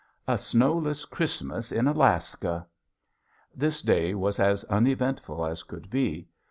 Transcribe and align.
A 0.27 0.39
snowless 0.39 1.05
Christmas 1.05 1.71
in 1.71 1.85
Alaska! 1.87 2.65
This 3.55 3.83
day 3.83 4.15
was 4.15 4.39
as 4.39 4.63
uneventful 4.63 5.45
as 5.45 5.61
could 5.61 5.91
be. 5.91 6.27